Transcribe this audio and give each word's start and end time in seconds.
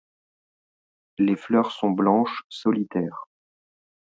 Les 1.19 1.35
fleurs 1.35 1.71
sont 1.71 1.91
blanches, 1.91 2.41
solitaires. 2.49 3.27